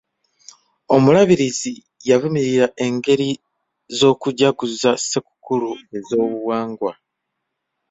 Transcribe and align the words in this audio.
Omulabirizi 0.95 1.73
yavumirira 2.09 2.67
engeri 2.85 3.29
z'okujaguza 3.97 4.91
ssekukulu 5.01 5.71
ez'obuwangwa. 5.97 6.91